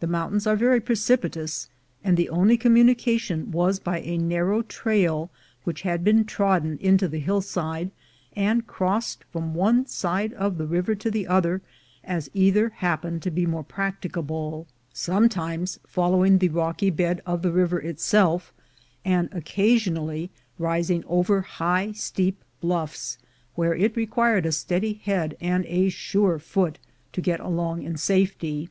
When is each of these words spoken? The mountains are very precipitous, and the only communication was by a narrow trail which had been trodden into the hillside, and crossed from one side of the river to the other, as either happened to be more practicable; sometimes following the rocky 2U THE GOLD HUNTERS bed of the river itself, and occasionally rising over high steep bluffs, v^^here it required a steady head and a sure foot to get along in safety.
The 0.00 0.06
mountains 0.06 0.46
are 0.46 0.54
very 0.54 0.82
precipitous, 0.82 1.70
and 2.04 2.18
the 2.18 2.28
only 2.28 2.58
communication 2.58 3.50
was 3.52 3.78
by 3.80 4.00
a 4.00 4.18
narrow 4.18 4.60
trail 4.60 5.30
which 5.64 5.80
had 5.80 6.04
been 6.04 6.26
trodden 6.26 6.76
into 6.78 7.08
the 7.08 7.20
hillside, 7.20 7.90
and 8.34 8.66
crossed 8.66 9.24
from 9.32 9.54
one 9.54 9.86
side 9.86 10.34
of 10.34 10.58
the 10.58 10.66
river 10.66 10.94
to 10.96 11.10
the 11.10 11.26
other, 11.26 11.62
as 12.04 12.28
either 12.34 12.68
happened 12.68 13.22
to 13.22 13.30
be 13.30 13.46
more 13.46 13.64
practicable; 13.64 14.66
sometimes 14.92 15.80
following 15.86 16.36
the 16.36 16.50
rocky 16.50 16.92
2U 16.92 16.96
THE 16.98 17.02
GOLD 17.02 17.08
HUNTERS 17.08 17.16
bed 17.24 17.32
of 17.32 17.40
the 17.40 17.52
river 17.52 17.80
itself, 17.80 18.52
and 19.06 19.30
occasionally 19.32 20.30
rising 20.58 21.02
over 21.06 21.40
high 21.40 21.92
steep 21.92 22.44
bluffs, 22.60 23.16
v^^here 23.56 23.80
it 23.80 23.96
required 23.96 24.44
a 24.44 24.52
steady 24.52 24.92
head 24.92 25.34
and 25.40 25.64
a 25.64 25.88
sure 25.88 26.38
foot 26.38 26.78
to 27.14 27.22
get 27.22 27.40
along 27.40 27.84
in 27.84 27.96
safety. 27.96 28.68